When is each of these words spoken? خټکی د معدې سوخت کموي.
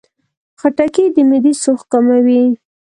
خټکی 0.59 1.03
د 1.15 1.17
معدې 1.29 1.53
سوخت 1.63 1.85
کموي. 1.91 2.43